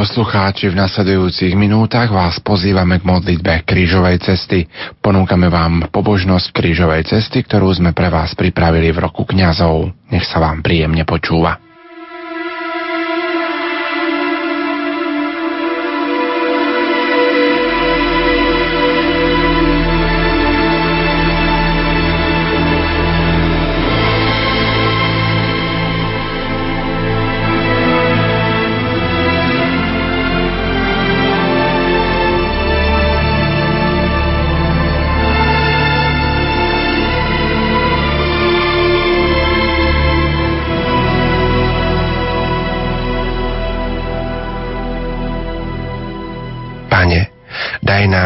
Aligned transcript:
poslucháči, 0.00 0.72
v 0.72 0.80
nasledujúcich 0.80 1.52
minútach 1.52 2.08
vás 2.08 2.40
pozývame 2.40 2.96
k 2.96 3.04
modlitbe 3.04 3.68
krížovej 3.68 4.16
cesty. 4.24 4.64
Ponúkame 4.96 5.52
vám 5.52 5.92
pobožnosť 5.92 6.56
krížovej 6.56 7.04
cesty, 7.04 7.44
ktorú 7.44 7.68
sme 7.68 7.92
pre 7.92 8.08
vás 8.08 8.32
pripravili 8.32 8.96
v 8.96 9.04
roku 9.04 9.28
kňazov. 9.28 9.92
Nech 10.08 10.24
sa 10.24 10.40
vám 10.40 10.64
príjemne 10.64 11.04
počúva. 11.04 11.69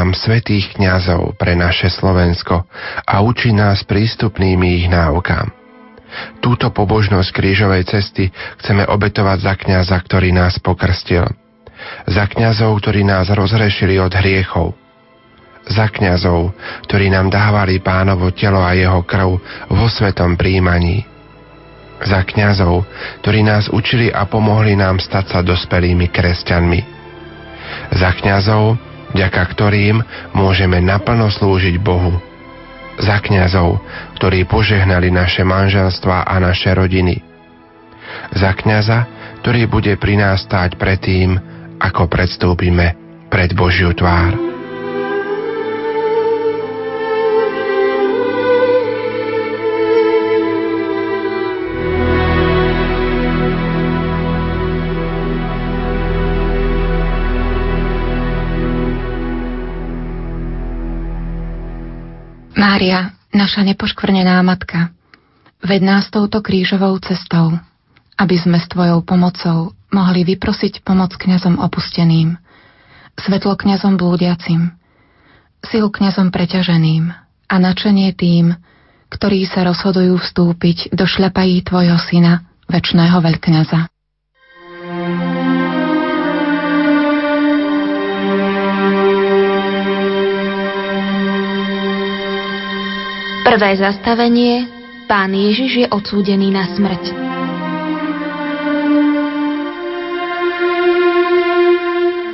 Nám 0.04 0.12
svetých 0.12 0.76
kňazov 0.76 1.40
pre 1.40 1.56
naše 1.56 1.88
Slovensko 1.88 2.68
a 3.08 3.24
učí 3.24 3.56
nás 3.56 3.88
prístupnými 3.88 4.84
ich 4.84 4.86
náukám. 4.92 5.48
Túto 6.44 6.68
pobožnosť 6.68 7.32
krížovej 7.32 7.88
cesty 7.88 8.28
chceme 8.60 8.84
obetovať 8.84 9.38
za 9.40 9.54
kňaza, 9.56 9.96
ktorý 10.04 10.28
nás 10.36 10.60
pokrstil. 10.60 11.24
Za 12.04 12.28
kňazov, 12.28 12.84
ktorí 12.84 13.00
nás 13.00 13.32
rozrešili 13.32 13.96
od 13.96 14.12
hriechov. 14.12 14.76
Za 15.72 15.88
kňazov, 15.88 16.52
ktorí 16.84 17.08
nám 17.08 17.32
dávali 17.32 17.80
pánovo 17.80 18.28
telo 18.36 18.60
a 18.60 18.76
jeho 18.76 19.00
krv 19.08 19.40
vo 19.72 19.86
svetom 19.88 20.36
príjmaní. 20.36 21.08
Za 22.04 22.28
kňazov, 22.28 22.84
ktorí 23.24 23.40
nás 23.40 23.72
učili 23.72 24.12
a 24.12 24.28
pomohli 24.28 24.76
nám 24.76 25.00
stať 25.00 25.32
sa 25.32 25.40
dospelými 25.40 26.12
kresťanmi. 26.12 26.80
Za 27.96 28.12
kňazov, 28.20 28.92
vďaka 29.14 29.42
ktorým 29.54 30.02
môžeme 30.34 30.82
naplno 30.82 31.30
slúžiť 31.30 31.78
Bohu. 31.80 32.18
Za 32.98 33.18
kňazov, 33.18 33.82
ktorí 34.18 34.46
požehnali 34.46 35.10
naše 35.10 35.42
manželstva 35.42 36.26
a 36.26 36.34
naše 36.38 36.70
rodiny. 36.70 37.22
Za 38.34 38.54
kňaza, 38.54 38.98
ktorý 39.42 39.66
bude 39.66 39.94
pri 39.98 40.14
nás 40.18 40.46
stáť 40.46 40.78
predtým, 40.78 41.34
ako 41.82 42.06
predstúpime 42.06 42.94
pred 43.30 43.50
Božiu 43.50 43.90
tvár. 43.90 44.53
Mária, 62.74 63.14
naša 63.30 63.62
nepoškvrnená 63.70 64.42
matka, 64.42 64.90
ved 65.62 65.86
nás 65.86 66.10
touto 66.10 66.42
krížovou 66.42 66.98
cestou, 66.98 67.54
aby 68.18 68.34
sme 68.34 68.58
s 68.58 68.66
Tvojou 68.66 68.98
pomocou 69.06 69.78
mohli 69.94 70.26
vyprosiť 70.26 70.82
pomoc 70.82 71.14
kňazom 71.14 71.62
opusteným, 71.62 72.34
svetlo 73.14 73.54
kňazom 73.54 73.94
blúdiacim, 73.94 74.74
silu 75.62 75.86
kňazom 75.86 76.34
preťaženým 76.34 77.14
a 77.46 77.54
načenie 77.62 78.10
tým, 78.10 78.58
ktorí 79.06 79.46
sa 79.46 79.62
rozhodujú 79.70 80.18
vstúpiť 80.18 80.98
do 80.98 81.06
šľapají 81.06 81.62
Tvojho 81.62 81.94
syna, 82.10 82.42
väčšného 82.66 83.22
veľkňaza. 83.22 83.86
Prvé 93.54 93.78
zastavenie 93.78 94.66
Pán 95.06 95.30
Ježiš 95.30 95.78
je 95.78 95.86
odsúdený 95.86 96.50
na 96.50 96.66
smrť. 96.74 97.14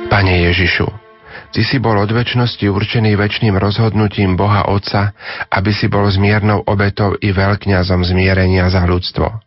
Pane 0.09 0.33
Ježišu, 0.49 0.89
Ty 1.53 1.61
si 1.61 1.77
bol 1.77 2.01
od 2.01 2.09
väčšnosti 2.09 2.65
určený 2.65 3.13
väčšným 3.13 3.53
rozhodnutím 3.53 4.33
Boha 4.33 4.65
Otca, 4.65 5.13
aby 5.53 5.69
si 5.69 5.93
bol 5.93 6.09
zmiernou 6.09 6.65
obetou 6.65 7.13
i 7.13 7.29
veľkňazom 7.29 8.01
zmierenia 8.01 8.65
za 8.73 8.81
ľudstvo. 8.89 9.45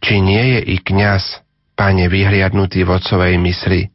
Či 0.00 0.24
nie 0.24 0.56
je 0.56 0.60
i 0.64 0.76
kňaz, 0.80 1.44
Pane, 1.76 2.08
vyhliadnutý 2.08 2.88
v 2.88 2.96
Otcovej 2.96 3.36
mysli? 3.44 3.92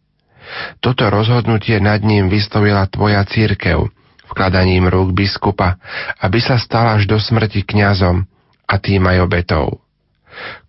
Toto 0.77 1.09
rozhodnutie 1.09 1.81
nad 1.81 2.05
ním 2.05 2.29
vyslovila 2.29 2.85
Tvoja 2.85 3.25
církev, 3.25 3.89
vkladaním 4.31 4.87
rúk 4.87 5.11
biskupa, 5.11 5.75
aby 6.23 6.39
sa 6.39 6.55
stal 6.55 6.95
až 6.95 7.05
do 7.05 7.19
smrti 7.19 7.67
kňazom 7.67 8.23
a 8.65 8.75
tým 8.79 9.03
aj 9.03 9.17
obetou. 9.27 9.83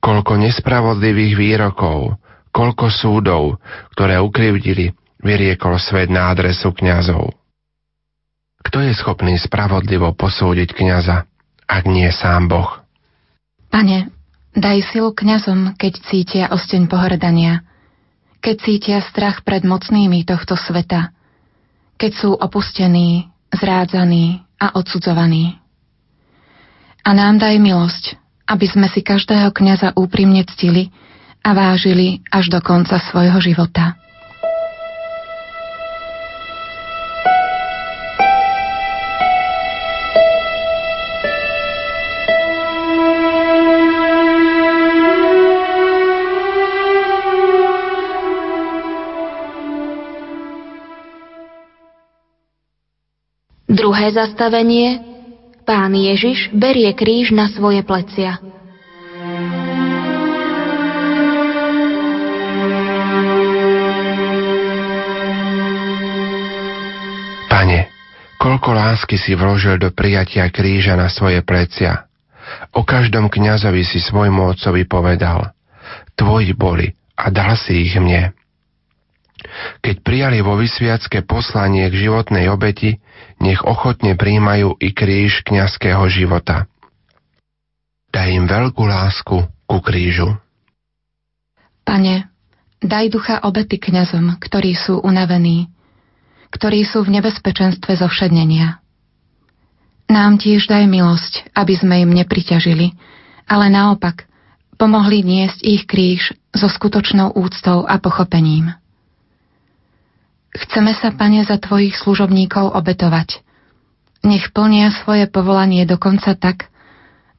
Koľko 0.02 0.42
nespravodlivých 0.42 1.34
výrokov, 1.38 2.18
koľko 2.50 2.90
súdov, 2.90 3.42
ktoré 3.94 4.18
ukrivdili, 4.18 4.92
vyriekol 5.22 5.78
svet 5.78 6.10
na 6.10 6.34
adresu 6.34 6.74
kňazov. 6.74 7.30
Kto 8.62 8.78
je 8.82 8.92
schopný 8.94 9.38
spravodlivo 9.38 10.14
posúdiť 10.14 10.74
kňaza, 10.74 11.26
ak 11.66 11.82
nie 11.86 12.10
sám 12.10 12.50
Boh? 12.50 12.82
Pane, 13.72 14.12
daj 14.52 14.84
silu 14.92 15.16
kňazom, 15.16 15.78
keď 15.80 15.92
cítia 16.10 16.44
osteň 16.52 16.86
pohrdania, 16.90 17.64
keď 18.42 18.56
cítia 18.60 18.98
strach 19.00 19.46
pred 19.46 19.64
mocnými 19.64 20.26
tohto 20.28 20.58
sveta, 20.58 21.14
keď 21.96 22.12
sú 22.12 22.30
opustení, 22.34 23.31
zrádzaný 23.54 24.42
a 24.58 24.74
odsudzovaný. 24.74 25.58
A 27.02 27.10
nám 27.14 27.38
daj 27.38 27.58
milosť, 27.58 28.04
aby 28.46 28.66
sme 28.66 28.86
si 28.90 29.02
každého 29.02 29.50
kňaza 29.50 29.94
úprimne 29.98 30.42
ctili 30.46 30.90
a 31.42 31.50
vážili 31.54 32.22
až 32.30 32.50
do 32.50 32.60
konca 32.62 32.98
svojho 33.10 33.38
života. 33.42 34.01
Druhé 54.02 54.18
zastavenie 54.18 54.98
Pán 55.62 55.94
Ježiš 55.94 56.50
berie 56.50 56.90
kríž 56.90 57.30
na 57.30 57.46
svoje 57.46 57.86
plecia. 57.86 58.34
Pane, 67.46 67.94
koľko 68.42 68.74
lásky 68.74 69.14
si 69.22 69.38
vložil 69.38 69.78
do 69.78 69.94
prijatia 69.94 70.50
kríža 70.50 70.98
na 70.98 71.06
svoje 71.06 71.38
plecia. 71.46 72.10
O 72.74 72.82
každom 72.82 73.30
kňazovi 73.30 73.86
si 73.86 74.02
svojmu 74.02 74.50
otcovi 74.50 74.82
povedal, 74.82 75.54
tvoji 76.18 76.50
boli 76.58 76.90
a 77.14 77.30
dal 77.30 77.54
si 77.54 77.86
ich 77.86 77.94
mne. 77.94 78.34
Keď 79.82 79.96
prijali 80.02 80.38
vo 80.40 80.58
vysviacké 80.58 81.26
poslanie 81.26 81.86
k 81.90 82.08
životnej 82.08 82.48
obeti, 82.50 83.02
nech 83.42 83.62
ochotne 83.66 84.14
príjmajú 84.14 84.78
i 84.78 84.88
kríž 84.94 85.42
kňazského 85.42 86.06
života. 86.10 86.70
Daj 88.12 88.28
im 88.28 88.44
veľkú 88.44 88.82
lásku 88.84 89.36
ku 89.46 89.78
krížu. 89.80 90.36
Pane, 91.82 92.28
daj 92.84 93.08
ducha 93.08 93.40
obety 93.42 93.80
kňazom, 93.80 94.36
ktorí 94.38 94.76
sú 94.76 95.00
unavení, 95.00 95.72
ktorí 96.52 96.84
sú 96.84 97.02
v 97.02 97.18
nebezpečenstve 97.18 97.96
zovšednenia. 97.96 98.78
Nám 100.12 100.36
tiež 100.36 100.68
daj 100.68 100.84
milosť, 100.84 101.56
aby 101.56 101.72
sme 101.72 102.04
im 102.04 102.12
nepriťažili, 102.12 102.92
ale 103.48 103.66
naopak 103.72 104.28
pomohli 104.76 105.24
niesť 105.24 105.58
ich 105.64 105.82
kríž 105.88 106.36
so 106.52 106.68
skutočnou 106.68 107.32
úctou 107.32 107.88
a 107.88 107.96
pochopením. 107.96 108.76
Chceme 110.52 110.92
sa, 110.92 111.10
Pane, 111.16 111.48
za 111.48 111.56
Tvojich 111.56 111.96
služobníkov 111.96 112.76
obetovať. 112.76 113.40
Nech 114.22 114.52
plnia 114.52 114.92
svoje 114.92 115.26
povolanie 115.26 115.88
dokonca 115.88 116.36
tak, 116.36 116.68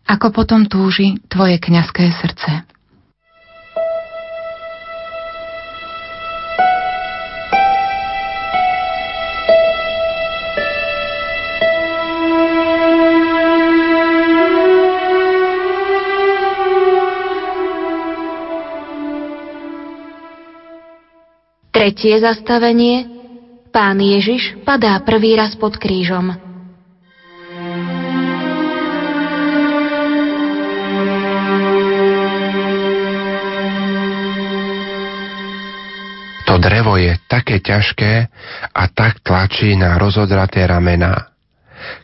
ako 0.10 0.34
potom 0.36 0.66
túži 0.68 1.22
Tvoje 1.30 1.62
kňazské 1.62 2.12
srdce. 2.12 2.68
Tretie 21.84 22.16
zastavenie. 22.16 23.12
Pán 23.68 24.00
Ježiš 24.00 24.56
padá 24.64 24.96
prvý 25.04 25.36
raz 25.36 25.52
pod 25.60 25.76
krížom. 25.76 26.32
To 36.48 36.56
drevo 36.56 36.96
je 36.96 37.20
také 37.28 37.60
ťažké 37.60 38.32
a 38.72 38.84
tak 38.88 39.20
tlačí 39.20 39.76
na 39.76 40.00
rozodraté 40.00 40.64
ramená. 40.64 41.36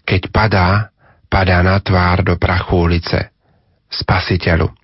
Keď 0.04 0.28
padá, 0.28 0.92
padá 1.32 1.64
na 1.64 1.80
tvár 1.80 2.28
do 2.28 2.36
prachu 2.36 2.84
ulice. 2.84 3.32
Spasiteľu, 3.88 4.76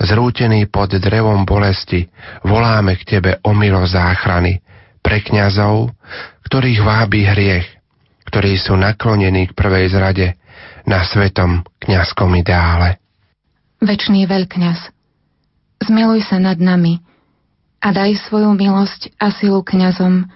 zrútený 0.00 0.68
pod 0.68 0.96
drevom 0.96 1.44
bolesti, 1.44 2.08
voláme 2.44 2.96
k 2.96 3.18
Tebe 3.18 3.42
o 3.44 3.52
milo 3.52 3.84
záchrany 3.84 4.60
pre 5.02 5.22
kňazov, 5.22 5.94
ktorých 6.46 6.80
vábi 6.82 7.26
hriech, 7.26 7.66
ktorí 8.26 8.58
sú 8.58 8.74
naklonení 8.74 9.50
k 9.50 9.56
prvej 9.56 9.94
zrade 9.94 10.34
na 10.86 11.02
svetom 11.06 11.62
kňazskom 11.82 12.30
ideále. 12.38 12.98
Večný 13.82 14.24
veľkňaz, 14.24 14.78
zmiluj 15.84 16.26
sa 16.26 16.40
nad 16.40 16.56
nami, 16.56 17.02
a 17.86 17.94
daj 17.94 18.18
svoju 18.26 18.50
milosť 18.56 19.14
a 19.20 19.30
silu 19.30 19.62
kňazom, 19.62 20.26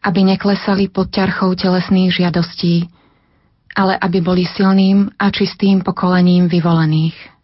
aby 0.00 0.20
neklesali 0.24 0.88
pod 0.88 1.12
ťarchou 1.12 1.52
telesných 1.58 2.14
žiadostí, 2.14 2.88
ale 3.76 3.98
aby 4.00 4.24
boli 4.24 4.48
silným 4.48 5.12
a 5.20 5.28
čistým 5.28 5.84
pokolením 5.84 6.48
vyvolených. 6.48 7.35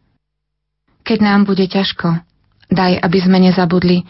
Keď 1.02 1.19
nám 1.19 1.44
bude 1.44 1.66
ťažko, 1.66 2.22
daj, 2.70 2.99
aby 3.02 3.19
sme 3.19 3.38
nezabudli, 3.43 4.06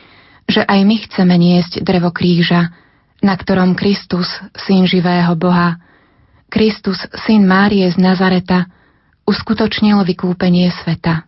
že 0.46 0.62
aj 0.62 0.80
my 0.84 0.96
chceme 1.08 1.34
niesť 1.36 1.80
drevo 1.80 2.12
kríža, 2.12 2.72
na 3.22 3.34
ktorom 3.38 3.78
Kristus, 3.78 4.28
syn 4.52 4.84
živého 4.84 5.32
Boha, 5.38 5.78
Kristus, 6.52 6.98
syn 7.24 7.48
Márie 7.48 7.88
z 7.88 7.96
Nazareta, 7.96 8.68
uskutočnil 9.24 10.02
vykúpenie 10.04 10.68
sveta. 10.82 11.24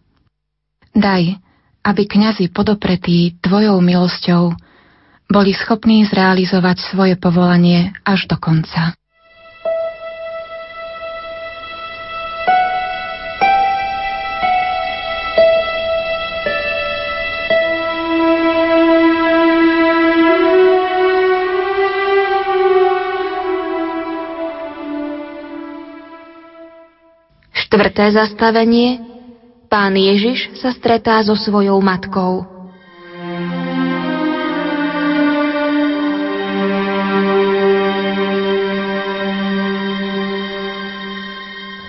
Daj, 0.92 1.38
aby 1.84 2.02
kňazi 2.04 2.52
podopretí 2.52 3.38
Tvojou 3.40 3.80
milosťou 3.80 4.52
boli 5.30 5.56
schopní 5.56 6.04
zrealizovať 6.04 6.92
svoje 6.92 7.14
povolanie 7.16 7.96
až 8.04 8.28
do 8.28 8.36
konca. 8.36 8.92
Štvrté 27.74 28.14
zastavenie 28.14 29.02
Pán 29.66 29.98
Ježiš 29.98 30.62
sa 30.62 30.70
stretá 30.70 31.18
so 31.26 31.34
svojou 31.34 31.82
matkou. 31.82 32.46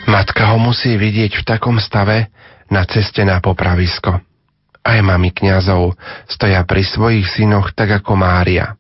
Matka 0.10 0.50
ho 0.50 0.58
musí 0.58 0.98
vidieť 0.98 1.38
v 1.38 1.44
takom 1.46 1.78
stave 1.78 2.34
na 2.66 2.82
ceste 2.90 3.22
na 3.22 3.38
popravisko. 3.38 4.26
Aj 4.82 5.00
mami 5.06 5.30
kňazov 5.38 6.02
stoja 6.26 6.66
pri 6.66 6.82
svojich 6.82 7.30
synoch 7.30 7.78
tak 7.78 8.02
ako 8.02 8.18
Mária. 8.18 8.74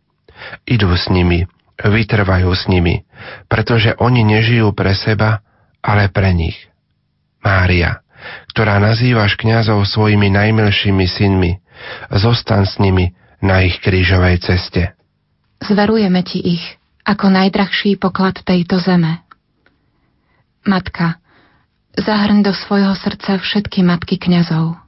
Idú 0.65 0.89
s 0.89 1.05
nimi, 1.13 1.45
vytrvajú 1.77 2.49
s 2.49 2.65
nimi, 2.65 3.05
pretože 3.45 3.93
oni 4.01 4.25
nežijú 4.25 4.73
pre 4.73 4.97
seba, 4.97 5.45
ale 5.85 6.09
pre 6.09 6.33
nich. 6.33 6.57
Mária, 7.45 8.01
ktorá 8.49 8.81
nazývaš 8.81 9.37
kňazov 9.37 9.85
svojimi 9.85 10.33
najmilšími 10.33 11.05
synmi, 11.05 11.61
zostan 12.09 12.65
s 12.65 12.81
nimi 12.81 13.13
na 13.37 13.61
ich 13.61 13.77
krížovej 13.85 14.41
ceste. 14.41 14.97
Zverujeme 15.61 16.25
ti 16.25 16.41
ich 16.41 16.65
ako 17.05 17.29
najdrahší 17.29 18.01
poklad 18.01 18.41
tejto 18.41 18.81
zeme. 18.81 19.21
Matka, 20.65 21.21
zahrň 21.93 22.41
do 22.41 22.51
svojho 22.57 22.97
srdca 22.97 23.37
všetky 23.37 23.85
matky 23.85 24.17
kňazov. 24.17 24.81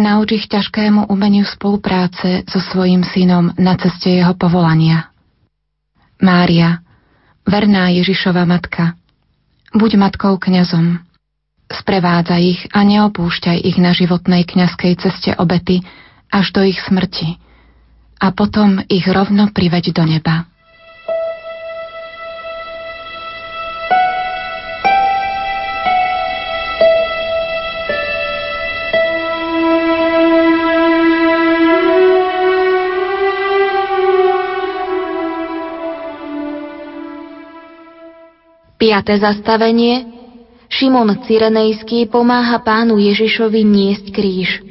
Nauč 0.00 0.28
ich 0.32 0.46
ťažkému 0.48 1.12
umeniu 1.12 1.44
spolupráce 1.44 2.48
so 2.48 2.62
svojim 2.62 3.04
synom 3.04 3.52
na 3.60 3.76
ceste 3.76 4.08
jeho 4.08 4.32
povolania. 4.32 5.12
Mária, 6.22 6.80
verná 7.44 7.92
Ježišova 7.92 8.48
matka, 8.48 8.96
buď 9.74 9.90
matkou 10.00 10.38
kňazom, 10.38 11.02
Sprevádza 11.68 12.40
ich 12.40 12.64
a 12.72 12.80
neopúšťaj 12.80 13.60
ich 13.60 13.76
na 13.76 13.92
životnej 13.92 14.48
kňazskej 14.48 14.92
ceste 14.96 15.36
obety 15.36 15.84
až 16.32 16.52
do 16.56 16.64
ich 16.64 16.80
smrti 16.80 17.36
a 18.18 18.32
potom 18.32 18.80
ich 18.88 19.04
rovno 19.04 19.52
priveď 19.52 19.92
do 19.92 20.04
neba. 20.08 20.48
Piaté 38.78 39.18
zastavenie 39.18 40.17
Šimon 40.78 41.10
Cyrenejský 41.26 42.06
pomáha 42.06 42.62
pánu 42.62 43.02
Ježišovi 43.02 43.66
niesť 43.66 44.14
kríž. 44.14 44.62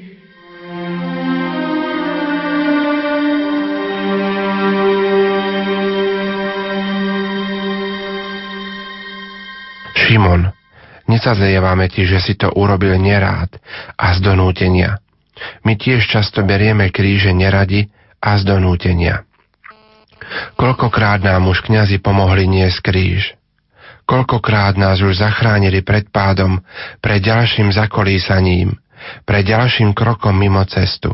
Šimon, 9.91 10.47
nezazlievame 11.11 11.91
ti, 11.91 12.07
že 12.07 12.23
si 12.23 12.39
to 12.39 12.55
urobil 12.55 12.95
nerád 12.95 13.59
a 13.99 14.15
z 14.15 14.23
donútenia. 14.23 15.03
My 15.67 15.75
tiež 15.75 16.07
často 16.07 16.39
berieme 16.47 16.87
kríže 16.87 17.35
neradi 17.35 17.91
a 18.23 18.39
z 18.39 18.47
donútenia. 18.47 19.27
Koľkokrát 20.55 21.19
nám 21.19 21.51
už 21.51 21.67
kňazi 21.67 21.99
pomohli 21.99 22.47
niesť 22.47 22.79
kríž. 22.79 23.36
Koľkokrát 24.07 24.79
nás 24.79 25.03
už 25.03 25.19
zachránili 25.19 25.83
pred 25.83 26.07
pádom, 26.07 26.63
pred 27.03 27.19
ďalším 27.19 27.75
zakolísaním, 27.75 28.79
pred 29.27 29.43
ďalším 29.43 29.91
krokom 29.91 30.31
mimo 30.39 30.63
cestu. 30.63 31.11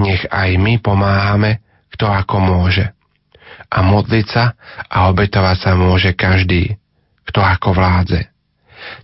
Nech 0.00 0.24
aj 0.32 0.56
my 0.56 0.80
pomáhame, 0.80 1.60
kto 1.92 2.08
ako 2.08 2.40
môže. 2.40 2.88
A 3.68 3.84
modliť 3.84 4.26
sa 4.26 4.56
a 4.88 5.12
obetovať 5.12 5.56
sa 5.60 5.72
môže 5.76 6.16
každý, 6.16 6.80
kto 7.28 7.44
ako 7.44 7.76
vládze. 7.76 8.32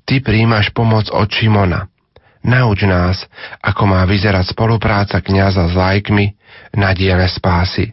Ty 0.08 0.24
príjmaš 0.24 0.72
pomoc 0.72 1.12
od 1.12 1.28
Šimona. 1.28 1.92
Nauč 2.40 2.88
nás, 2.88 3.20
ako 3.60 3.84
má 3.84 4.08
vyzerať 4.08 4.56
spolupráca 4.56 5.20
kniaza 5.20 5.68
s 5.68 5.74
lajkmi 5.76 6.32
na 6.72 6.96
diele 6.96 7.28
spásy. 7.28 7.92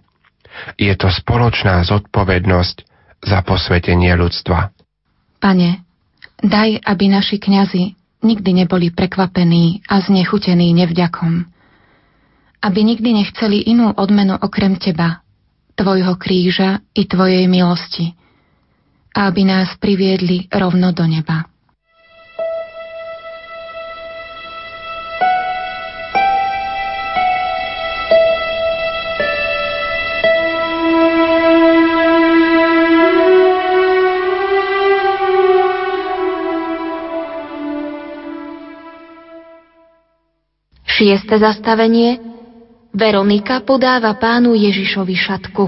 Je 0.79 0.93
to 0.95 1.11
spoločná 1.11 1.83
zodpovednosť 1.83 2.92
za 3.23 3.39
posvetenie 3.43 4.11
ľudstva. 4.15 4.71
Pane, 5.39 5.83
daj, 6.39 6.79
aby 6.83 7.05
naši 7.11 7.39
kňazi 7.39 7.83
nikdy 8.23 8.63
neboli 8.63 8.91
prekvapení 8.91 9.83
a 9.87 9.99
znechutení 9.99 10.71
nevďakom. 10.71 11.47
Aby 12.63 12.79
nikdy 12.87 13.23
nechceli 13.23 13.67
inú 13.67 13.91
odmenu 13.91 14.39
okrem 14.39 14.79
Teba, 14.79 15.19
Tvojho 15.75 16.15
kríža 16.15 16.79
i 16.95 17.03
Tvojej 17.03 17.43
milosti. 17.51 18.15
A 19.13 19.29
aby 19.29 19.45
nás 19.45 19.75
priviedli 19.77 20.47
rovno 20.49 20.95
do 20.95 21.03
neba. 21.05 21.52
Šieste 41.03 41.35
zastavenie 41.35 42.15
Veronika 42.95 43.59
podáva 43.59 44.15
pánu 44.15 44.55
Ježišovi 44.55 45.11
šatku. 45.19 45.67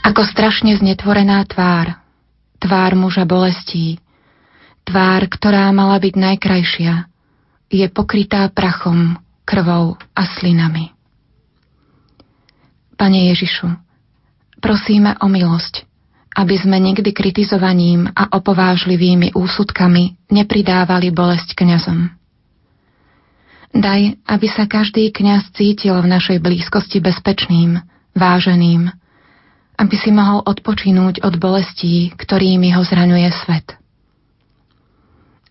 Ako 0.00 0.24
strašne 0.24 0.72
znetvorená 0.80 1.44
tvár, 1.44 2.00
tvár 2.64 2.96
muža 2.96 3.28
bolestí, 3.28 4.00
tvár, 4.88 5.28
ktorá 5.28 5.68
mala 5.68 6.00
byť 6.00 6.14
najkrajšia, 6.16 6.94
je 7.68 7.86
pokrytá 7.92 8.48
prachom, 8.56 9.20
krvou 9.44 10.00
a 10.16 10.22
slinami. 10.40 11.01
Pane 13.02 13.34
Ježišu, 13.34 13.66
prosíme 14.62 15.18
o 15.18 15.26
milosť, 15.26 15.82
aby 16.38 16.54
sme 16.54 16.78
nikdy 16.78 17.10
kritizovaním 17.10 18.06
a 18.14 18.30
opovážlivými 18.30 19.34
úsudkami 19.34 20.30
nepridávali 20.30 21.10
bolesť 21.10 21.58
kňazom. 21.58 22.14
Daj, 23.74 24.22
aby 24.22 24.46
sa 24.46 24.70
každý 24.70 25.10
kňaz 25.10 25.50
cítil 25.50 25.98
v 25.98 26.14
našej 26.14 26.38
blízkosti 26.38 27.02
bezpečným, 27.02 27.82
váženým, 28.14 28.94
aby 29.82 29.94
si 29.98 30.14
mohol 30.14 30.46
odpočinúť 30.46 31.26
od 31.26 31.42
bolestí, 31.42 32.14
ktorými 32.14 32.70
ho 32.70 32.86
zraňuje 32.86 33.28
svet. 33.42 33.66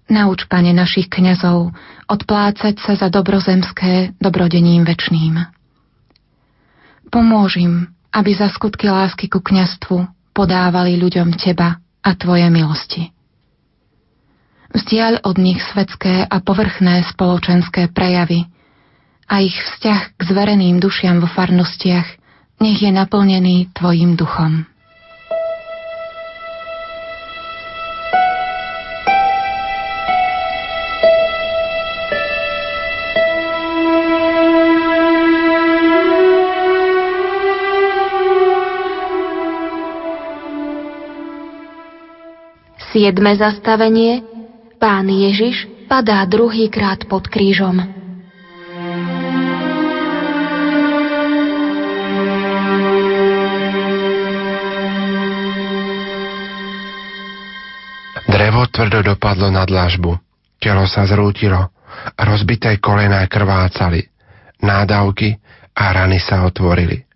Nauč, 0.08 0.48
pane, 0.48 0.72
našich 0.72 1.12
kňazov 1.12 1.76
odplácať 2.08 2.80
sa 2.80 2.96
za 2.96 3.12
dobrozemské 3.12 4.16
dobrodením 4.24 4.88
večným. 4.88 5.52
Pomôž 7.12 7.60
aby 8.16 8.32
za 8.32 8.48
skutky 8.48 8.88
lásky 8.88 9.28
ku 9.28 9.44
kňastvu 9.44 10.08
podávali 10.32 10.96
ľuďom 10.96 11.36
teba 11.36 11.84
a 12.00 12.10
tvoje 12.16 12.48
milosti. 12.48 13.12
Vzdiaľ 14.72 15.28
od 15.28 15.36
nich 15.36 15.60
svetské 15.60 16.24
a 16.24 16.40
povrchné 16.40 17.04
spoločenské 17.12 17.92
prejavy 17.92 18.48
a 19.28 19.44
ich 19.44 19.56
vzťah 19.56 20.16
k 20.16 20.22
zvereným 20.24 20.80
dušiam 20.80 21.20
vo 21.20 21.28
farnostiach 21.28 22.08
nech 22.64 22.80
je 22.80 22.92
naplnený 22.96 23.76
Tvojim 23.76 24.16
duchom. 24.16 24.71
Siedme 42.92 43.40
zastavenie 43.40 44.20
Pán 44.76 45.08
Ježiš 45.08 45.64
padá 45.88 46.28
druhýkrát 46.28 47.08
pod 47.08 47.24
krížom. 47.32 47.80
Drevo 58.28 58.68
tvrdo 58.68 59.16
dopadlo 59.16 59.48
na 59.48 59.64
dlažbu. 59.64 60.20
Telo 60.60 60.84
sa 60.84 61.08
zrútilo. 61.08 61.72
Rozbité 62.20 62.76
kolená 62.84 63.24
krvácali. 63.32 64.04
Nádavky 64.60 65.40
a 65.80 65.96
rany 65.96 66.20
sa 66.20 66.44
otvorili. 66.44 67.08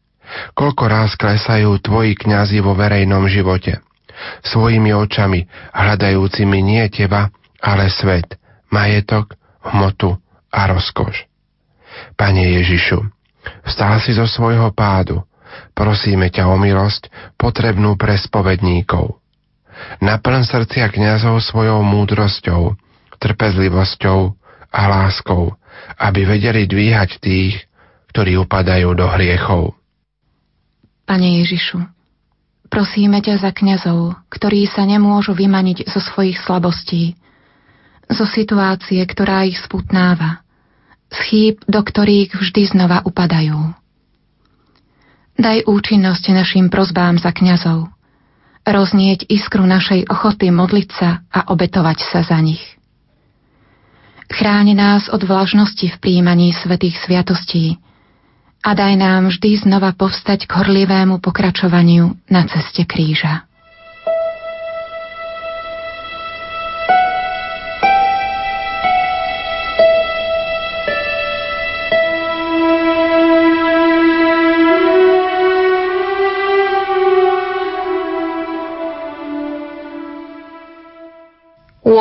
Koľko 0.56 0.84
raz 0.88 1.20
klesajú 1.20 1.84
tvoji 1.84 2.16
kňazi 2.16 2.64
vo 2.64 2.72
verejnom 2.80 3.28
živote. 3.28 3.85
Svojimi 4.44 4.96
očami, 4.96 5.44
hľadajúcimi 5.76 6.60
nie 6.64 6.84
teba, 6.92 7.30
ale 7.60 7.92
svet, 7.92 8.38
majetok, 8.72 9.36
hmotu 9.66 10.16
a 10.52 10.62
rozkoš. 10.72 11.28
Pane 12.16 12.44
Ježišu, 12.60 13.00
vstal 13.66 14.00
si 14.04 14.16
zo 14.16 14.28
svojho 14.28 14.72
pádu, 14.76 15.24
prosíme 15.76 16.32
ťa 16.32 16.48
o 16.52 16.56
milosť, 16.60 17.12
potrebnú 17.40 17.96
pre 17.96 18.16
spovedníkov. 18.20 19.20
Naplň 20.00 20.44
srdcia 20.48 20.88
kniazov 20.92 21.44
svojou 21.44 21.84
múdrosťou, 21.84 22.76
trpezlivosťou 23.20 24.20
a 24.72 24.82
láskou, 24.88 25.56
aby 26.00 26.28
vedeli 26.28 26.68
dvíhať 26.68 27.20
tých, 27.20 27.56
ktorí 28.12 28.40
upadajú 28.40 28.96
do 28.96 29.08
hriechov. 29.12 29.76
Pane 31.06 31.44
Ježišu, 31.44 31.95
prosíme 32.70 33.22
ťa 33.22 33.42
za 33.42 33.52
kňazov, 33.54 34.18
ktorí 34.30 34.66
sa 34.70 34.84
nemôžu 34.84 35.38
vymaniť 35.38 35.90
zo 35.90 36.02
svojich 36.02 36.42
slabostí, 36.42 37.16
zo 38.10 38.26
situácie, 38.26 39.02
ktorá 39.06 39.46
ich 39.46 39.58
sputnáva, 39.62 40.46
z 41.10 41.18
chýb, 41.26 41.56
do 41.66 41.82
ktorých 41.82 42.38
vždy 42.38 42.62
znova 42.76 43.02
upadajú. 43.06 43.74
Daj 45.36 45.68
účinnosť 45.68 46.32
našim 46.32 46.72
prozbám 46.72 47.20
za 47.20 47.36
kňazov, 47.36 47.92
roznieť 48.64 49.28
iskru 49.28 49.68
našej 49.68 50.08
ochoty 50.08 50.48
modliť 50.50 50.90
sa 50.96 51.22
a 51.28 51.52
obetovať 51.52 52.00
sa 52.08 52.24
za 52.24 52.40
nich. 52.40 52.64
Chráň 54.26 54.74
nás 54.74 55.04
od 55.12 55.22
vlažnosti 55.22 55.86
v 55.86 55.98
príjmaní 56.02 56.50
svetých 56.56 56.98
sviatostí 57.04 57.78
a 58.66 58.74
daj 58.74 58.98
nám 58.98 59.30
vždy 59.30 59.62
znova 59.62 59.94
povstať 59.94 60.50
k 60.50 60.52
horlivému 60.58 61.22
pokračovaniu 61.22 62.18
na 62.34 62.50
ceste 62.50 62.82
kríža. 62.90 63.46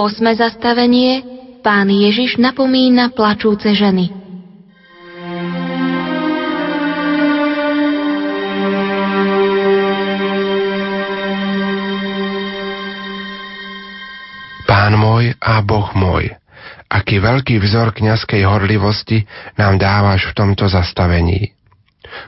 8. 0.04 0.40
zastavenie 0.40 1.20
Pán 1.60 1.92
Ježiš 1.92 2.40
napomína 2.40 3.12
plačúce 3.12 3.72
ženy. 3.76 4.23
Môj 15.14 15.30
a 15.38 15.62
Boh 15.62 15.94
môj, 15.94 16.34
aký 16.90 17.22
veľký 17.22 17.62
vzor 17.62 17.94
kňazskej 17.94 18.42
horlivosti 18.42 19.22
nám 19.54 19.78
dávaš 19.78 20.26
v 20.26 20.42
tomto 20.42 20.66
zastavení. 20.66 21.54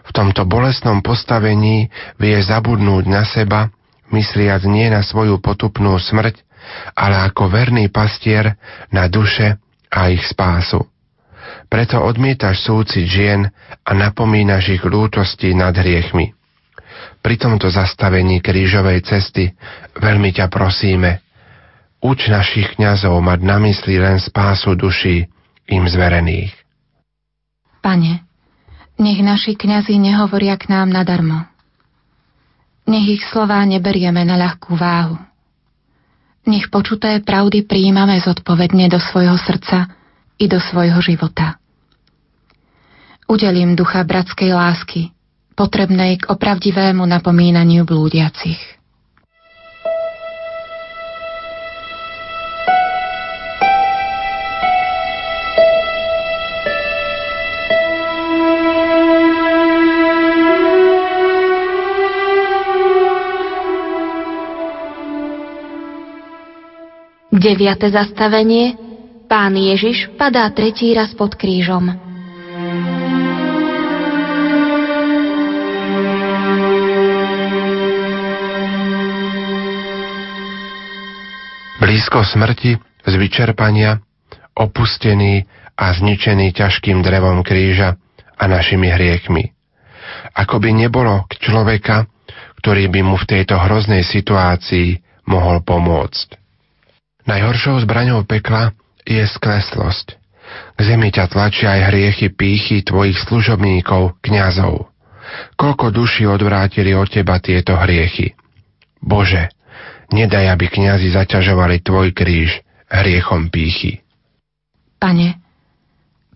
V 0.07 0.11
tomto 0.15 0.47
bolestnom 0.47 1.03
postavení 1.03 1.91
vie 2.23 2.39
zabudnúť 2.39 3.05
na 3.11 3.27
seba, 3.27 3.75
mysliac 4.15 4.63
nie 4.71 4.87
na 4.87 5.03
svoju 5.03 5.43
potupnú 5.43 5.99
smrť, 5.99 6.47
ale 6.95 7.27
ako 7.27 7.51
verný 7.51 7.91
pastier 7.91 8.55
na 8.95 9.11
duše 9.11 9.59
a 9.91 10.07
ich 10.07 10.23
spásu. 10.23 10.87
Preto 11.67 11.99
odmietaš 12.07 12.63
súcit 12.63 13.11
žien 13.11 13.51
a 13.83 13.91
napomínaš 13.99 14.79
ich 14.79 14.83
lútosti 14.87 15.59
nad 15.59 15.75
hriechmi. 15.75 16.31
Pri 17.19 17.35
tomto 17.35 17.67
zastavení 17.67 18.39
krížovej 18.39 19.03
cesty 19.03 19.51
veľmi 19.99 20.31
ťa 20.31 20.47
prosíme, 20.47 21.26
uč 22.03 22.29
našich 22.29 22.77
kňazov 22.77 23.19
mať 23.21 23.41
na 23.45 23.57
mysli 23.63 24.01
len 24.01 24.21
spásu 24.21 24.77
duší 24.77 25.29
im 25.71 25.85
zverených. 25.87 26.53
Pane, 27.81 28.25
nech 28.99 29.21
naši 29.23 29.55
kňazi 29.55 29.99
nehovoria 30.01 30.59
k 30.59 30.71
nám 30.71 30.91
nadarmo. 30.91 31.47
Nech 32.87 33.07
ich 33.19 33.23
slová 33.29 33.63
neberieme 33.67 34.23
na 34.23 34.39
ľahkú 34.39 34.79
váhu 34.79 35.19
nech 36.47 36.71
počuté 36.71 37.19
pravdy 37.21 37.67
príjmame 37.67 38.23
zodpovedne 38.23 38.87
do 38.87 39.03
svojho 39.03 39.35
srdca 39.35 39.91
i 40.39 40.47
do 40.47 40.63
svojho 40.63 41.03
života. 41.03 41.59
Udelím 43.27 43.75
ducha 43.75 44.07
bratskej 44.07 44.55
lásky, 44.55 45.11
potrebnej 45.59 46.23
k 46.23 46.31
opravdivému 46.31 47.03
napomínaniu 47.03 47.83
blúdiacich. 47.83 48.76
Deviate 67.47 67.95
zastavenie 67.95 68.75
Pán 69.31 69.55
Ježiš 69.55 70.11
padá 70.19 70.51
tretí 70.51 70.91
raz 70.91 71.15
pod 71.15 71.39
krížom. 71.39 71.95
Blízko 81.79 82.27
smrti, 82.27 82.83
z 82.83 83.15
vyčerpania, 83.15 84.03
opustený 84.59 85.47
a 85.79 85.95
zničený 85.95 86.51
ťažkým 86.51 86.99
drevom 87.07 87.47
kríža 87.47 87.95
a 88.35 88.45
našimi 88.51 88.91
hriechmi. 88.91 89.55
Ako 90.35 90.59
by 90.59 90.75
nebolo 90.75 91.23
k 91.31 91.39
človeka, 91.39 92.11
ktorý 92.59 92.91
by 92.91 93.07
mu 93.07 93.15
v 93.15 93.39
tejto 93.39 93.55
hroznej 93.55 94.03
situácii 94.03 94.99
mohol 95.31 95.63
pomôcť. 95.63 96.46
Najhoršou 97.27 97.83
zbraňou 97.83 98.23
pekla 98.23 98.71
je 99.03 99.23
skleslosť. 99.27 100.15
K 100.75 100.79
zemi 100.79 101.11
ťa 101.11 101.27
tlačia 101.27 101.75
aj 101.75 101.91
hriechy 101.91 102.31
pýchy 102.31 102.87
tvojich 102.87 103.19
služobníkov, 103.27 104.23
kňazov. 104.23 104.87
Koľko 105.59 105.91
duši 105.91 106.31
odvrátili 106.31 106.95
od 106.95 107.11
teba 107.11 107.43
tieto 107.43 107.75
hriechy. 107.75 108.39
Bože, 109.03 109.51
nedaj, 110.15 110.55
aby 110.55 110.71
kňazi 110.71 111.11
zaťažovali 111.19 111.83
tvoj 111.83 112.15
kríž 112.15 112.63
hriechom 112.87 113.51
pýchy. 113.51 114.07
Pane, 115.03 115.43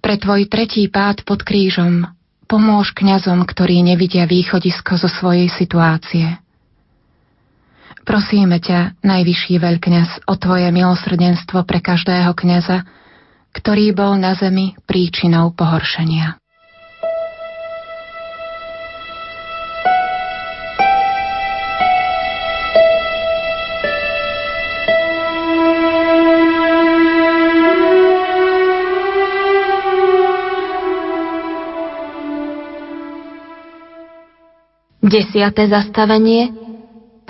pre 0.03 0.19
tvoj 0.19 0.51
tretí 0.51 0.91
pád 0.91 1.23
pod 1.23 1.47
krížom 1.47 2.11
pomôž 2.51 2.91
kňazom, 2.99 3.47
ktorí 3.47 3.79
nevidia 3.87 4.27
východisko 4.27 4.99
zo 4.99 5.07
svojej 5.07 5.47
situácie. 5.55 6.35
Prosíme 8.01 8.59
ťa, 8.59 8.97
najvyšší 9.05 9.61
veľkňaz, 9.61 10.25
o 10.25 10.35
tvoje 10.41 10.73
milosrdenstvo 10.73 11.63
pre 11.69 11.85
každého 11.85 12.33
kňaza, 12.33 12.89
ktorý 13.53 13.93
bol 13.93 14.17
na 14.17 14.33
zemi 14.35 14.75
príčinou 14.89 15.53
pohoršenia. 15.53 16.41
Desiate 35.01 35.67
zastavenie 35.67 36.70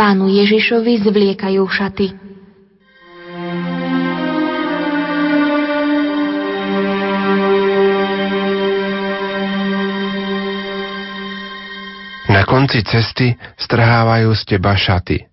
Pánu 0.00 0.32
Ježišovi 0.32 1.04
zvliekajú 1.04 1.60
šaty. 1.60 2.08
Na 12.32 12.48
konci 12.48 12.80
cesty 12.80 13.36
strhávajú 13.60 14.32
z 14.40 14.42
teba 14.48 14.72
šaty. 14.72 15.28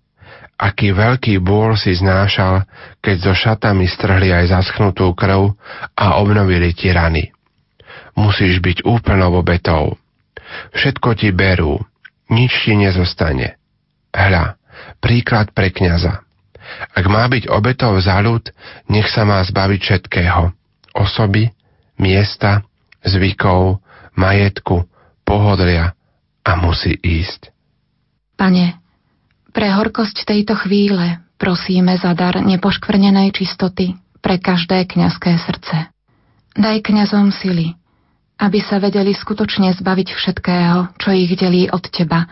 Aký 0.60 0.92
veľký 0.92 1.40
bôl 1.40 1.72
si 1.80 1.96
znášal, 1.96 2.68
keď 3.00 3.16
so 3.24 3.32
šatami 3.32 3.88
strhli 3.88 4.36
aj 4.36 4.52
zaschnutú 4.52 5.16
krv 5.16 5.56
a 5.96 6.20
obnovili 6.20 6.76
ti 6.76 6.92
rany. 6.92 7.32
Musíš 8.20 8.60
byť 8.60 8.84
úplnou 8.84 9.32
obetou. 9.32 9.96
Všetko 10.76 11.16
ti 11.16 11.32
berú, 11.32 11.80
nič 12.28 12.68
ti 12.68 12.76
nezostane. 12.76 13.56
Hľa, 14.12 14.57
príklad 14.98 15.50
pre 15.54 15.70
kniaza. 15.72 16.22
Ak 16.92 17.04
má 17.08 17.24
byť 17.26 17.48
obetov 17.48 17.96
za 18.02 18.20
ľud, 18.20 18.52
nech 18.92 19.08
sa 19.08 19.24
má 19.24 19.40
zbaviť 19.40 19.80
všetkého. 19.80 20.52
Osoby, 20.92 21.48
miesta, 21.96 22.66
zvykov, 23.02 23.80
majetku, 24.18 24.84
pohodlia 25.24 25.96
a 26.44 26.50
musí 26.60 26.92
ísť. 26.98 27.52
Pane, 28.36 28.78
pre 29.50 29.68
horkosť 29.74 30.28
tejto 30.28 30.54
chvíle 30.66 31.24
prosíme 31.40 31.96
za 31.98 32.12
dar 32.14 32.38
nepoškvrnenej 32.42 33.34
čistoty 33.34 33.96
pre 34.22 34.38
každé 34.38 34.86
kňazské 34.86 35.38
srdce. 35.38 35.88
Daj 36.58 36.82
kňazom 36.82 37.30
sily, 37.30 37.78
aby 38.38 38.58
sa 38.62 38.82
vedeli 38.82 39.14
skutočne 39.14 39.74
zbaviť 39.78 40.08
všetkého, 40.14 40.94
čo 40.98 41.08
ich 41.14 41.30
delí 41.38 41.70
od 41.70 41.82
Teba, 41.90 42.26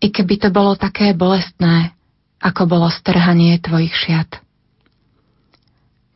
i 0.00 0.06
keby 0.12 0.34
to 0.36 0.48
bolo 0.52 0.76
také 0.76 1.16
bolestné, 1.16 1.92
ako 2.40 2.68
bolo 2.68 2.88
strhanie 2.92 3.56
Tvojich 3.60 3.94
šiat. 3.96 4.30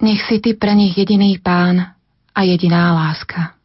Nech 0.01 0.25
si 0.29 0.41
Ty 0.41 0.57
pre 0.57 0.73
nich 0.73 0.97
jediný 0.97 1.37
pán 1.41 1.97
a 2.33 2.41
jediná 2.45 2.97
láska. 2.97 3.60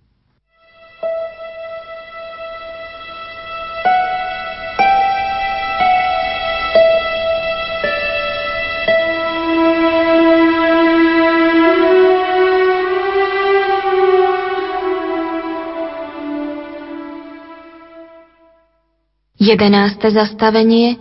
Jedenáste 19.45 20.09
zastavenie 20.09 20.97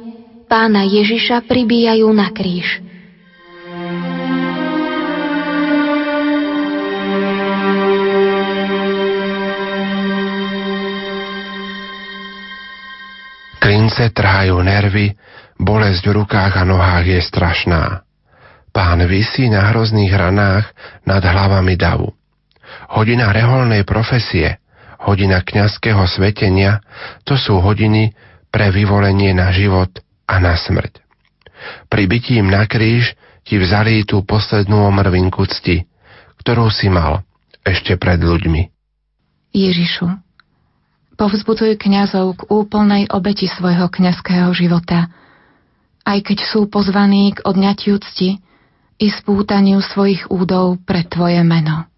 Pána 0.53 0.85
Ježiša 0.85 1.49
pribíjajú 1.49 2.05
na 2.13 2.29
kríž. 2.29 2.77
Klince 13.65 14.13
trhajú 14.13 14.61
nervy, 14.61 15.17
bolesť 15.57 16.05
v 16.05 16.13
rukách 16.21 16.61
a 16.61 16.69
nohách 16.69 17.17
je 17.17 17.21
strašná. 17.25 18.05
Pán 18.77 19.01
vysí 19.09 19.49
na 19.49 19.73
hrozných 19.73 20.13
ranách 20.13 20.69
nad 21.09 21.25
hlavami 21.25 21.81
davu. 21.81 22.13
Hodina 22.93 23.33
reholnej 23.33 23.89
profesie, 23.89 24.61
hodina 25.01 25.41
kňazského 25.41 26.05
svetenia, 26.05 26.85
to 27.25 27.41
sú 27.41 27.65
hodiny, 27.65 28.13
pre 28.55 28.71
vyvolenie 28.71 29.35
na 29.35 29.51
život 29.51 29.91
a 30.31 30.39
na 30.39 30.55
smrť. 30.55 31.03
Pri 31.91 32.07
bytím 32.07 32.47
na 32.47 32.71
kríž 32.71 33.19
ti 33.43 33.59
vzali 33.59 34.07
tú 34.07 34.23
poslednú 34.23 34.87
omrvinku 34.87 35.43
cti, 35.51 35.83
ktorú 36.39 36.71
si 36.71 36.87
mal 36.87 37.27
ešte 37.67 37.99
pred 37.99 38.23
ľuďmi. 38.23 38.71
Ježišu, 39.51 40.07
povzbudzuj 41.19 41.83
kňazov 41.83 42.39
k 42.39 42.43
úplnej 42.47 43.11
obeti 43.11 43.51
svojho 43.51 43.91
kňazského 43.91 44.55
života, 44.55 45.11
aj 46.07 46.23
keď 46.23 46.39
sú 46.47 46.71
pozvaní 46.71 47.35
k 47.35 47.43
odňatiu 47.43 47.99
cti 47.99 48.39
i 49.03 49.07
spútaniu 49.11 49.83
svojich 49.83 50.31
údov 50.31 50.79
pre 50.87 51.03
Tvoje 51.03 51.43
meno. 51.43 51.91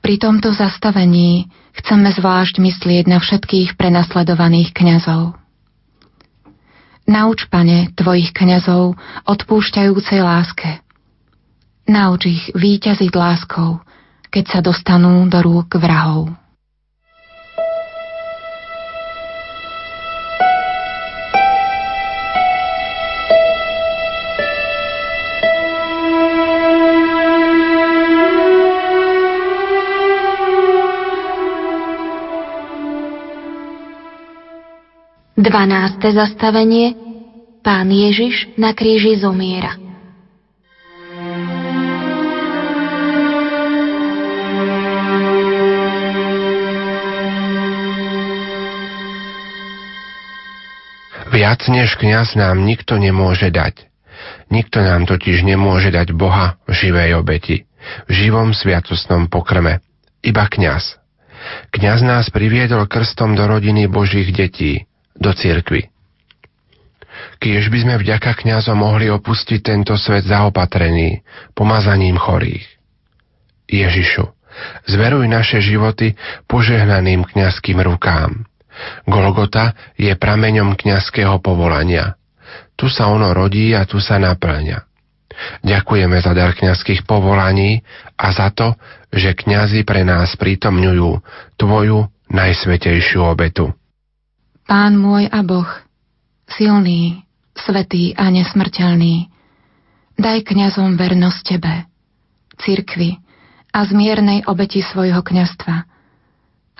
Pri 0.00 0.16
tomto 0.16 0.56
zastavení 0.56 1.52
chceme 1.76 2.08
zvlášť 2.08 2.56
myslieť 2.58 3.04
na 3.04 3.20
všetkých 3.20 3.76
prenasledovaných 3.76 4.72
kňazov. 4.72 5.36
Nauč, 7.10 7.50
pane, 7.52 7.92
tvojich 7.92 8.32
kňazov 8.32 8.96
odpúšťajúcej 9.28 10.20
láske. 10.24 10.80
Nauč 11.90 12.30
ich 12.30 12.44
výťaziť 12.54 13.12
láskou, 13.12 13.82
keď 14.30 14.44
sa 14.46 14.60
dostanú 14.62 15.26
do 15.26 15.42
rúk 15.42 15.74
vrahov. 15.74 16.39
12. 35.40 36.04
zastavenie 36.12 36.92
Pán 37.64 37.88
Ježiš 37.88 38.52
na 38.60 38.76
kríži 38.76 39.16
zomiera. 39.16 39.72
Viac 51.32 51.64
než 51.72 51.96
kňaz 51.96 52.36
nám 52.36 52.60
nikto 52.68 53.00
nemôže 53.00 53.48
dať. 53.48 53.88
Nikto 54.52 54.84
nám 54.84 55.08
totiž 55.08 55.40
nemôže 55.40 55.88
dať 55.88 56.12
Boha 56.12 56.60
v 56.68 56.76
živej 56.76 57.16
obeti, 57.16 57.64
v 58.04 58.10
živom 58.12 58.52
sviatostnom 58.52 59.32
pokrme. 59.32 59.80
Iba 60.20 60.44
kňaz. 60.52 61.00
Kňaz 61.72 62.04
nás 62.04 62.28
priviedol 62.28 62.84
krstom 62.84 63.32
do 63.32 63.48
rodiny 63.48 63.88
Božích 63.88 64.36
detí, 64.36 64.89
do 65.20 65.30
cirkvy. 65.36 65.92
Kiež 67.40 67.68
by 67.68 67.78
sme 67.84 67.94
vďaka 68.00 68.36
kňazom 68.40 68.80
mohli 68.80 69.12
opustiť 69.12 69.60
tento 69.60 69.94
svet 70.00 70.24
zaopatrený, 70.24 71.20
pomazaním 71.52 72.16
chorých. 72.16 72.64
Ježišu, 73.68 74.24
zveruj 74.88 75.28
naše 75.28 75.60
životy 75.60 76.16
požehnaným 76.48 77.28
kňazským 77.28 77.78
rukám. 77.80 78.48
Golgota 79.04 79.76
je 80.00 80.10
prameňom 80.16 80.74
kňazského 80.74 81.38
povolania. 81.44 82.16
Tu 82.74 82.88
sa 82.88 83.12
ono 83.12 83.36
rodí 83.36 83.76
a 83.76 83.84
tu 83.84 84.00
sa 84.00 84.16
naplňa. 84.16 84.88
Ďakujeme 85.64 86.16
za 86.20 86.32
dar 86.36 86.52
kňazských 86.52 87.08
povolaní 87.08 87.80
a 88.16 88.26
za 88.32 88.52
to, 88.52 88.76
že 89.12 89.36
kňazi 89.36 89.84
pre 89.88 90.04
nás 90.04 90.36
prítomňujú 90.36 91.22
Tvoju 91.56 92.08
najsvetejšiu 92.28 93.24
obetu. 93.24 93.72
Pán 94.70 94.94
môj 94.94 95.26
a 95.26 95.42
Boh, 95.42 95.66
silný, 96.46 97.26
svetý 97.58 98.14
a 98.14 98.30
nesmrteľný, 98.30 99.26
daj 100.14 100.46
kňazom 100.46 100.94
vernosť 100.94 101.40
Tebe, 101.42 101.90
cirkvi 102.54 103.18
a 103.74 103.82
zmiernej 103.82 104.46
obeti 104.46 104.78
svojho 104.78 105.26
kňastva, 105.26 105.74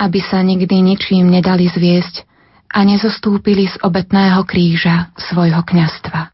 aby 0.07 0.22
sa 0.22 0.38
nikdy 0.38 0.87
ničím 0.87 1.35
nedali 1.35 1.66
zviesť 1.66 2.22
a 2.70 2.87
nezostúpili 2.87 3.66
z 3.66 3.83
obetného 3.83 4.46
kríža 4.46 5.11
svojho 5.18 5.66
kňastva. 5.66 6.31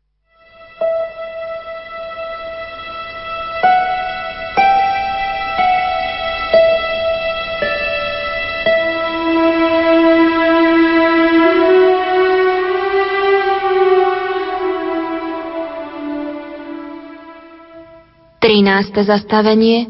13. 18.57 18.89
zastavenie 19.05 19.85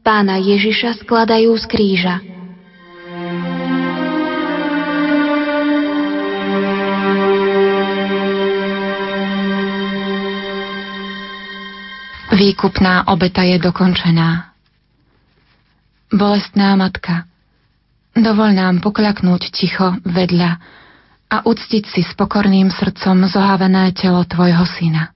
Pána 0.00 0.40
Ježiša 0.40 1.04
skladajú 1.04 1.52
z 1.52 1.64
kríža. 1.68 2.16
Výkupná 12.32 13.04
obeta 13.12 13.44
je 13.44 13.60
dokončená. 13.60 14.48
Bolestná 16.08 16.80
matka, 16.80 17.28
dovol 18.16 18.56
nám 18.56 18.80
pokľaknúť 18.80 19.52
ticho 19.52 20.00
vedľa 20.08 20.56
a 21.28 21.36
uctiť 21.44 21.84
si 21.84 22.00
s 22.00 22.16
pokorným 22.16 22.72
srdcom 22.72 23.28
zohavené 23.28 23.92
telo 23.92 24.24
Tvojho 24.24 24.64
syna. 24.64 25.13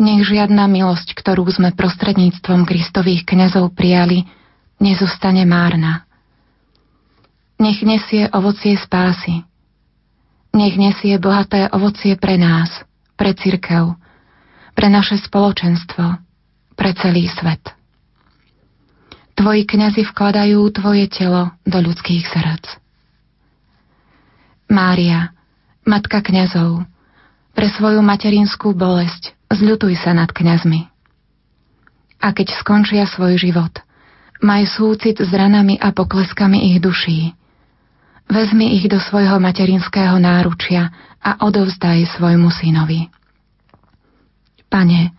Nech 0.00 0.24
žiadna 0.24 0.64
milosť, 0.64 1.12
ktorú 1.12 1.44
sme 1.52 1.76
prostredníctvom 1.76 2.64
Kristových 2.64 3.28
kňazov 3.28 3.76
prijali, 3.76 4.24
nezostane 4.80 5.44
márna. 5.44 6.08
Nech 7.60 7.84
nesie 7.84 8.24
ovocie 8.32 8.80
spásy. 8.80 9.44
Nech 10.56 10.80
nesie 10.80 11.20
bohaté 11.20 11.68
ovocie 11.68 12.16
pre 12.16 12.40
nás, 12.40 12.72
pre 13.12 13.36
cirkev, 13.36 13.92
pre 14.72 14.88
naše 14.88 15.20
spoločenstvo, 15.20 16.16
pre 16.80 16.96
celý 16.96 17.28
svet. 17.36 17.60
Tvoji 19.36 19.68
kňazi 19.68 20.08
vkladajú 20.08 20.64
tvoje 20.80 21.12
telo 21.12 21.52
do 21.68 21.76
ľudských 21.76 22.24
srdc. 22.24 22.80
Mária, 24.72 25.36
matka 25.84 26.24
kňazov, 26.24 26.88
pre 27.52 27.68
svoju 27.68 28.00
materinskú 28.00 28.72
bolesť 28.72 29.36
Zľutuj 29.50 29.98
sa 29.98 30.14
nad 30.14 30.30
kňazmi. 30.30 30.86
A 32.22 32.30
keď 32.30 32.54
skončia 32.62 33.02
svoj 33.10 33.34
život, 33.34 33.74
maj 34.38 34.70
súcit 34.70 35.18
s 35.18 35.30
ranami 35.34 35.74
a 35.74 35.90
pokleskami 35.90 36.70
ich 36.70 36.78
duší. 36.78 37.34
Vezmi 38.30 38.78
ich 38.78 38.86
do 38.86 39.02
svojho 39.02 39.42
materinského 39.42 40.14
náručia 40.22 40.94
a 41.18 41.42
odovzdaj 41.42 42.14
svojmu 42.14 42.46
synovi. 42.54 43.10
Pane, 44.70 45.10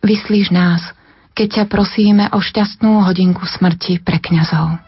vyslíš 0.00 0.56
nás, 0.56 0.80
keď 1.36 1.48
ťa 1.60 1.64
prosíme 1.68 2.24
o 2.32 2.40
šťastnú 2.40 3.04
hodinku 3.04 3.44
smrti 3.44 4.00
pre 4.00 4.16
kňazov. 4.16 4.85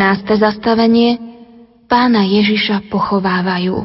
14. 0.00 0.40
zastavenie 0.40 1.20
Pána 1.84 2.24
Ježiša 2.24 2.88
pochovávajú. 2.88 3.84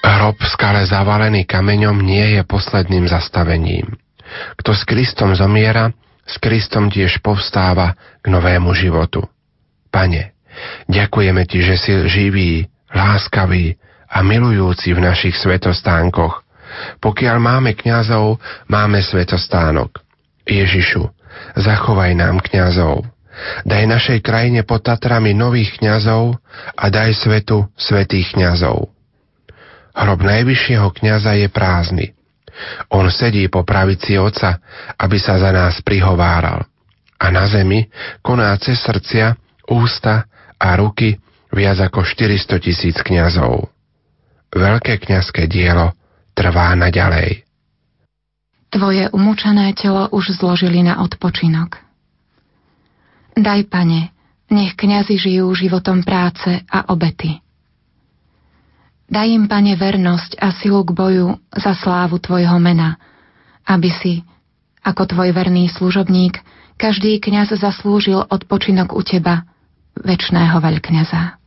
Hrob 0.00 0.36
v 0.40 0.48
skale 0.48 0.88
zavalený 0.88 1.44
kameňom 1.44 2.00
nie 2.00 2.40
je 2.40 2.48
posledným 2.48 3.04
zastavením. 3.12 3.92
Kto 4.56 4.72
s 4.72 4.88
Kristom 4.88 5.36
zomiera, 5.36 5.92
s 6.24 6.40
Kristom 6.40 6.88
tiež 6.88 7.20
povstáva 7.20 7.92
k 8.24 8.32
novému 8.32 8.72
životu. 8.72 9.20
Pane, 9.92 10.32
ďakujeme 10.88 11.44
Ti, 11.44 11.60
že 11.60 11.76
si 11.76 11.92
živý, 12.08 12.72
láskavý, 12.88 13.76
a 14.12 14.20
milujúci 14.20 14.92
v 14.92 15.00
našich 15.00 15.32
svetostánkoch. 15.40 16.44
Pokiaľ 17.00 17.36
máme 17.40 17.72
kňazov, 17.72 18.36
máme 18.68 19.00
svetostánok. 19.00 20.04
Ježišu, 20.44 21.08
zachovaj 21.56 22.12
nám 22.12 22.44
kňazov. 22.44 23.08
Daj 23.64 23.88
našej 23.88 24.18
krajine 24.20 24.60
pod 24.68 24.84
Tatrami 24.84 25.32
nových 25.32 25.80
kňazov 25.80 26.36
a 26.76 26.84
daj 26.92 27.16
svetu 27.16 27.64
svetých 27.80 28.36
kňazov. 28.36 28.92
Hrob 29.96 30.20
najvyššieho 30.20 30.88
kňaza 30.92 31.40
je 31.40 31.48
prázdny. 31.48 32.06
On 32.92 33.08
sedí 33.08 33.48
po 33.48 33.64
pravici 33.64 34.20
oca, 34.20 34.60
aby 35.00 35.16
sa 35.16 35.40
za 35.40 35.48
nás 35.48 35.80
prihováral. 35.80 36.68
A 37.16 37.32
na 37.32 37.48
zemi 37.48 37.88
koná 38.20 38.52
cez 38.60 38.76
srdcia, 38.84 39.40
ústa 39.72 40.28
a 40.60 40.76
ruky 40.76 41.16
viac 41.48 41.80
ako 41.80 42.04
400 42.04 42.60
tisíc 42.60 42.96
kňazov 43.00 43.71
veľké 44.52 45.00
kňazské 45.02 45.48
dielo 45.48 45.96
trvá 46.36 46.76
naďalej. 46.76 47.44
Tvoje 48.72 49.04
umúčané 49.12 49.76
telo 49.76 50.08
už 50.08 50.40
zložili 50.40 50.80
na 50.80 51.04
odpočinok. 51.04 51.76
Daj, 53.36 53.68
pane, 53.68 54.12
nech 54.48 54.76
kňazi 54.76 55.20
žijú 55.20 55.52
životom 55.52 56.00
práce 56.00 56.64
a 56.68 56.88
obety. 56.88 57.40
Daj 59.12 59.28
im, 59.28 59.44
pane, 59.44 59.76
vernosť 59.76 60.40
a 60.40 60.56
silu 60.56 60.80
k 60.88 60.96
boju 60.96 61.36
za 61.52 61.76
slávu 61.76 62.16
Tvojho 62.16 62.56
mena, 62.56 62.96
aby 63.68 63.92
si, 63.92 64.24
ako 64.80 65.04
Tvoj 65.04 65.36
verný 65.36 65.68
služobník, 65.68 66.40
každý 66.80 67.20
kňaz 67.20 67.52
zaslúžil 67.60 68.24
odpočinok 68.24 68.96
u 68.96 69.04
Teba, 69.04 69.44
väčšného 70.00 70.56
veľkňaza. 70.56 71.41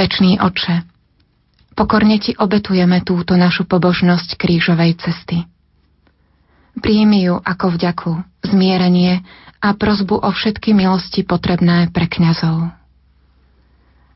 Večný 0.00 0.40
oče, 0.40 0.80
pokorne 1.76 2.16
ti 2.16 2.32
obetujeme 2.32 3.04
túto 3.04 3.36
našu 3.36 3.68
pobožnosť 3.68 4.40
krížovej 4.40 4.96
cesty. 4.96 5.44
Príjmi 6.80 7.28
ju 7.28 7.36
ako 7.36 7.76
vďaku, 7.76 8.12
zmierenie 8.40 9.20
a 9.60 9.76
prozbu 9.76 10.24
o 10.24 10.30
všetky 10.32 10.72
milosti 10.72 11.20
potrebné 11.20 11.92
pre 11.92 12.08
kňazov. 12.08 12.72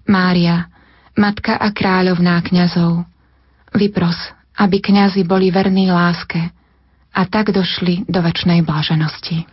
Mária, 0.09 0.73
matka 1.21 1.53
a 1.53 1.69
kráľovná 1.69 2.41
kňazov, 2.41 3.05
vypros, 3.77 4.17
aby 4.57 4.81
kňazi 4.81 5.21
boli 5.29 5.53
verní 5.53 5.93
láske 5.93 6.49
a 7.13 7.29
tak 7.29 7.53
došli 7.53 8.09
do 8.09 8.25
väčšnej 8.25 8.65
bláženosti. 8.65 9.45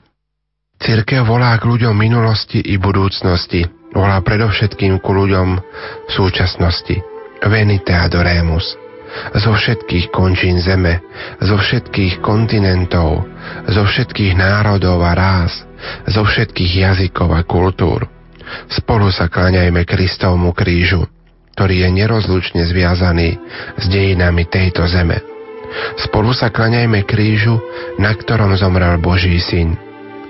Cirkev 0.79 1.27
volá 1.27 1.59
k 1.59 1.67
ľuďom 1.67 1.91
minulosti 1.91 2.63
i 2.63 2.79
budúcnosti, 2.79 3.80
volá 3.91 4.19
predovšetkým 4.23 4.99
ku 5.03 5.11
ľuďom 5.15 5.49
v 6.07 6.11
súčasnosti. 6.11 6.99
Venite 7.41 7.91
adoremus. 7.91 8.77
Zo 9.35 9.51
všetkých 9.51 10.07
končín 10.07 10.63
zeme, 10.63 11.03
zo 11.43 11.59
všetkých 11.59 12.23
kontinentov, 12.23 13.27
zo 13.67 13.83
všetkých 13.83 14.39
národov 14.39 15.03
a 15.03 15.11
rás, 15.11 15.67
zo 16.07 16.23
všetkých 16.23 16.71
jazykov 16.87 17.35
a 17.35 17.43
kultúr. 17.43 18.07
Spolu 18.71 19.11
sa 19.11 19.27
kláňajme 19.27 19.83
Kristovmu 19.83 20.55
krížu, 20.55 21.03
ktorý 21.55 21.87
je 21.87 21.89
nerozlučne 21.91 22.63
zviazaný 22.63 23.35
s 23.75 23.85
dejinami 23.91 24.47
tejto 24.47 24.87
zeme. 24.87 25.19
Spolu 25.99 26.31
sa 26.31 26.47
klaňajme 26.51 27.03
krížu, 27.03 27.59
na 27.99 28.15
ktorom 28.15 28.55
zomrel 28.55 28.95
Boží 28.99 29.39
syn. 29.43 29.75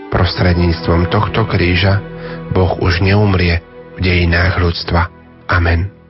Prostredníctvom 0.10 1.10
tohto 1.13 1.45
kríža 1.45 2.11
Boh 2.52 2.76
už 2.84 3.00
neumrie 3.00 3.64
v 3.96 4.00
dejinách 4.04 4.60
ľudstva. 4.60 5.08
Amen. 5.48 6.01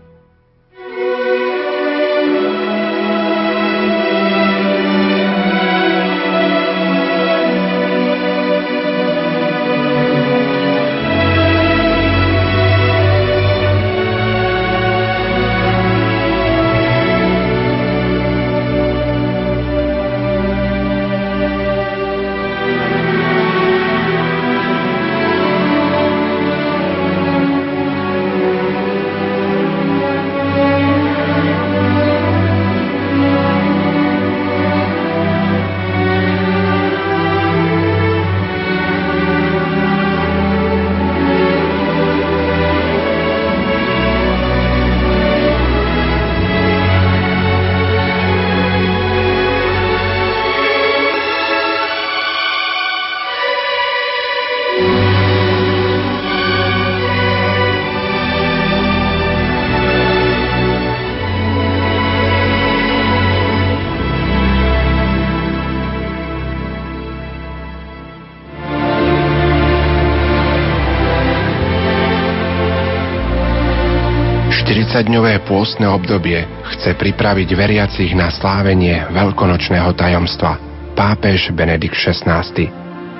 40-dňové 75.12 75.44
pôstne 75.44 75.92
obdobie 75.92 76.40
chce 76.72 76.96
pripraviť 76.96 77.52
veriacich 77.52 78.16
na 78.16 78.32
slávenie 78.32 79.12
veľkonočného 79.12 79.92
tajomstva. 79.92 80.56
Pápež 80.96 81.52
Benedikt 81.52 82.00
XVI. 82.00 82.48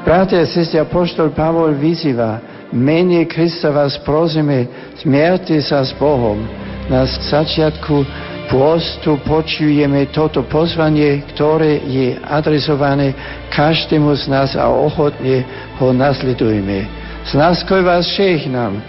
Bratia 0.08 0.40
a 0.40 0.48
sestri, 0.48 0.80
apoštol 0.80 1.36
Pavol 1.36 1.76
vyzýva, 1.76 2.40
mene 2.72 3.28
Krista 3.28 3.76
vás 3.76 4.00
prosíme, 4.08 4.72
zmierte 5.04 5.60
sa 5.60 5.84
s 5.84 5.92
Bohom. 6.00 6.40
Na 6.88 7.04
začiatku 7.04 8.08
pôstu 8.48 9.20
počujeme 9.28 10.08
toto 10.16 10.48
pozvanie, 10.48 11.28
ktoré 11.36 11.76
je 11.92 12.16
adresované 12.24 13.12
každému 13.52 14.16
z 14.16 14.32
nás 14.32 14.56
a 14.56 14.72
ochotne 14.72 15.44
ho 15.76 15.92
nasledujeme. 15.92 16.88
S 17.28 17.36
láskou 17.36 17.84
vás 17.84 18.08
nám. 18.48 18.80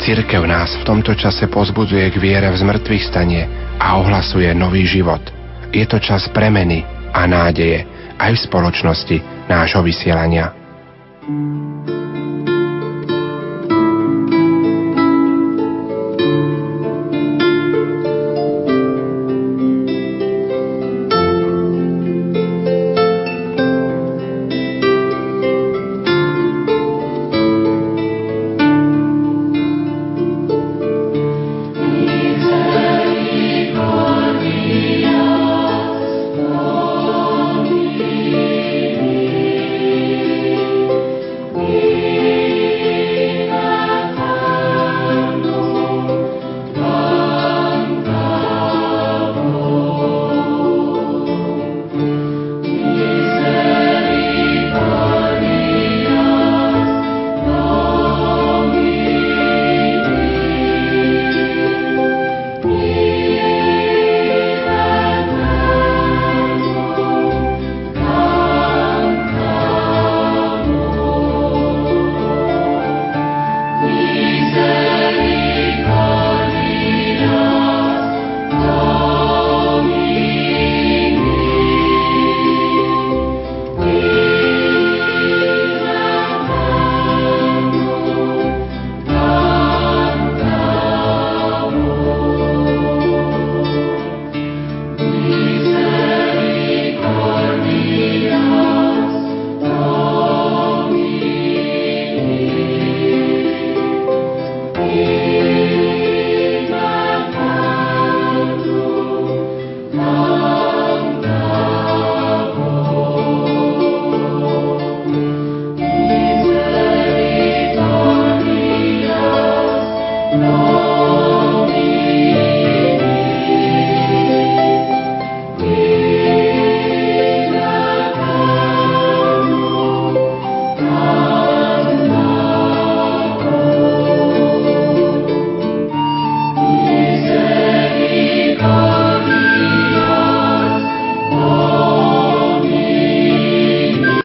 Církev 0.00 0.48
nás 0.48 0.72
v 0.80 0.86
tomto 0.88 1.12
čase 1.12 1.44
pozbudzuje 1.52 2.08
k 2.08 2.16
viere 2.16 2.48
v 2.48 2.56
zmrtvých 2.56 3.04
stanie 3.04 3.44
a 3.76 4.00
ohlasuje 4.00 4.48
nový 4.56 4.88
život. 4.88 5.20
Je 5.76 5.84
to 5.84 6.00
čas 6.00 6.24
premeny 6.32 6.80
a 7.12 7.28
nádeje 7.28 7.84
aj 8.16 8.32
v 8.32 8.44
spoločnosti 8.48 9.16
nášho 9.46 9.84
vysielania. 9.84 10.56
thank 11.20 11.90
you 11.92 11.99